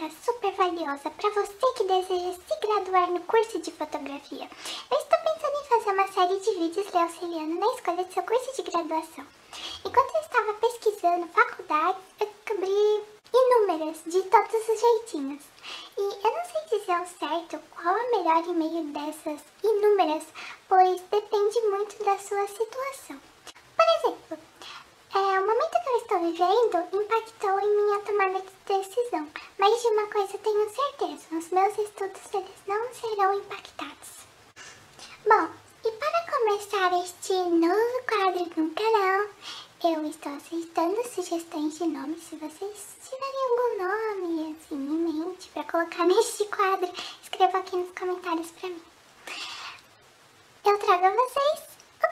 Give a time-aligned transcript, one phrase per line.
[0.00, 4.48] dica super valiosa para você que deseja se graduar no curso de fotografia.
[4.90, 8.22] Eu estou pensando em fazer uma série de vídeos lhe auxiliando na escolha do seu
[8.22, 9.26] curso de graduação.
[9.84, 15.42] Enquanto eu estava pesquisando faculdades, eu descobri inúmeras, de todos os jeitinhos.
[15.98, 20.24] E eu não sei dizer ao certo qual é melhor em meio dessas inúmeras,
[20.66, 23.20] pois depende muito da sua situação.
[23.76, 24.38] Por exemplo,
[25.14, 25.69] é, o momento
[26.20, 29.26] vivendo impactou em minha tomada de decisão,
[29.58, 34.20] mas de uma coisa tenho certeza, os meus estudos eles não serão impactados.
[35.26, 35.48] Bom,
[35.82, 39.28] e para começar este novo quadro no canal,
[39.82, 42.22] eu estou aceitando sugestões de nomes.
[42.22, 46.90] Se vocês tiverem algum nome assim em mente para colocar neste quadro,
[47.22, 48.82] escreva aqui nos comentários para mim.
[50.66, 51.69] Eu trago a vocês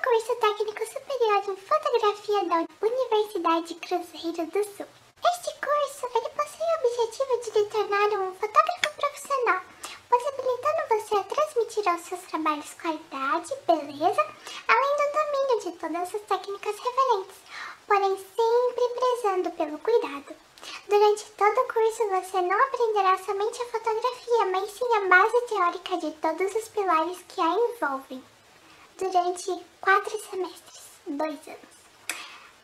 [0.08, 4.86] curso técnico superior em fotografia da Universidade Cruzeiro do Sul.
[5.22, 9.60] Este curso ele possui o objetivo de lhe tornar um fotógrafo profissional,
[10.08, 14.26] possibilitando você a transmitir aos seus trabalhos qualidade, beleza,
[14.66, 17.36] além do domínio de todas as técnicas referentes
[17.86, 20.34] porém sempre prezando pelo cuidado.
[20.88, 25.96] Durante todo o curso você não aprenderá somente a fotografia, mas sim a base teórica
[25.98, 28.22] de todos os pilares que a envolvem.
[28.98, 31.74] Durante quatro semestres, dois anos.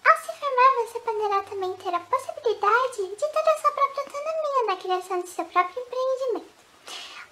[0.05, 4.67] Ao se formar, você poderá também ter a possibilidade de ter a sua própria autonomia
[4.67, 6.53] na criação de seu próprio empreendimento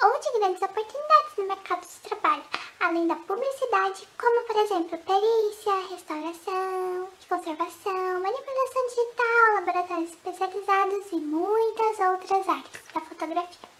[0.05, 2.45] ou de grandes oportunidades no mercado de trabalho,
[2.79, 11.99] além da publicidade, como por exemplo perícia, restauração, conservação, manipulação digital, laboratórios especializados e muitas
[11.99, 13.72] outras áreas da fotografia.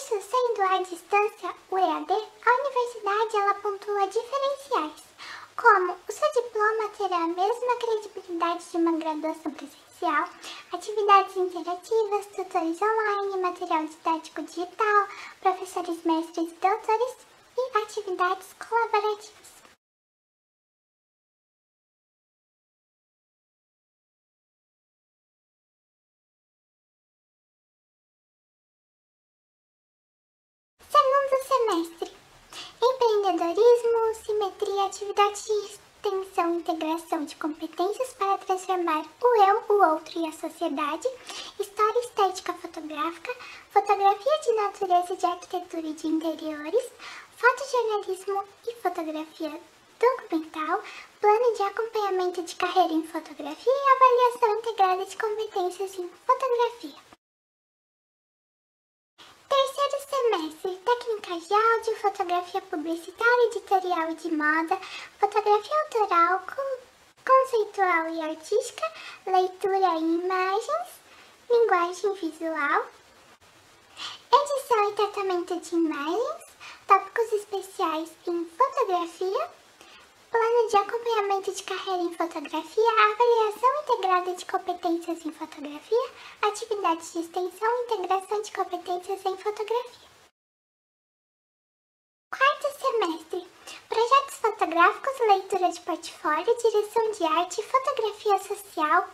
[0.00, 5.02] Mesmo o curso sendo à distância, o EAD, a universidade ela pontua diferenciais,
[5.56, 10.28] como o seu diploma terá a mesma credibilidade de uma graduação presencial,
[10.72, 15.08] atividades interativas, tutores online, material didático digital,
[15.42, 17.16] professores mestres e doutores
[17.58, 19.39] e atividades colaborativas.
[33.20, 40.26] Empreendedorismo, simetria, atividade de extensão integração de competências para transformar o eu, o outro e
[40.26, 41.06] a sociedade,
[41.58, 43.36] história estética fotográfica,
[43.70, 46.92] fotografia de natureza de arquitetura e de interiores,
[47.36, 49.60] fotojornalismo e fotografia
[50.00, 50.82] documental,
[51.20, 57.19] plano de acompanhamento de carreira em fotografia e avaliação integrada de competências em fotografia.
[60.60, 64.78] Semestre, técnicas de áudio, fotografia publicitária, editorial e de moda,
[65.18, 66.42] fotografia autoral,
[67.24, 68.92] conceitual e artística,
[69.26, 70.88] leitura e imagens,
[71.50, 72.86] linguagem visual,
[74.32, 76.44] edição e tratamento de imagens,
[76.86, 79.60] tópicos especiais em fotografia,
[80.30, 86.10] Plano de acompanhamento de carreira em fotografia, avaliação integrada de competências em fotografia,
[86.42, 90.09] atividades de extensão e integração de competências em fotografia.
[94.60, 99.08] Fotográficos, leitura de portfólio, direção de arte, fotografia social,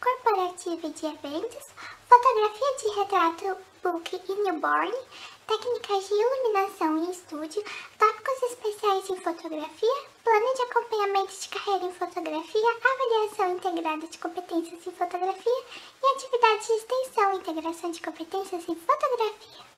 [0.00, 1.66] corporativa e de eventos,
[2.08, 4.94] fotografia de retrato, book e newborn,
[5.48, 7.64] técnicas de iluminação em estúdio,
[7.98, 14.86] tópicos especiais em fotografia, plano de acompanhamento de carreira em fotografia, avaliação integrada de competências
[14.86, 15.64] em fotografia
[16.02, 19.74] e atividades de extensão integração de competências em fotografia.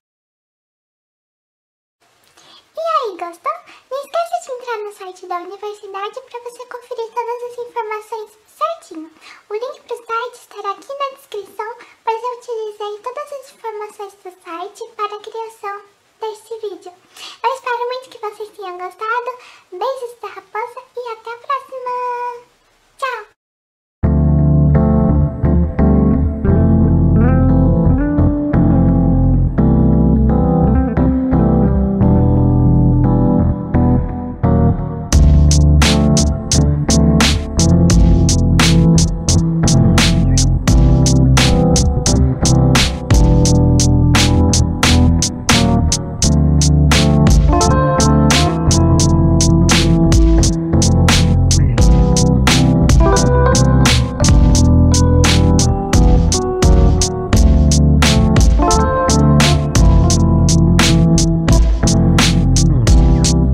[2.77, 3.53] E aí, gostou?
[3.91, 9.11] Não esqueça de entrar no site da universidade para você conferir todas as informações certinho.
[9.49, 14.13] O link para o site estará aqui na descrição, pois eu utilizei todas as informações
[14.15, 15.17] do site para